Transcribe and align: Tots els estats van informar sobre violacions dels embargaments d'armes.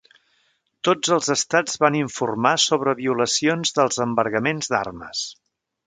Tots 0.87 1.11
els 1.17 1.29
estats 1.35 1.77
van 1.85 1.99
informar 2.01 2.55
sobre 2.65 2.97
violacions 3.05 3.79
dels 3.79 4.05
embargaments 4.09 4.75
d'armes. 4.77 5.27